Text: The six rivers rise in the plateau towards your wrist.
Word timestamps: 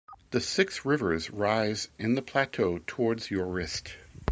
The 0.31 0.41
six 0.41 0.83
rivers 0.83 1.29
rise 1.29 1.89
in 1.99 2.15
the 2.15 2.23
plateau 2.23 2.79
towards 2.87 3.29
your 3.29 3.45
wrist. 3.45 3.97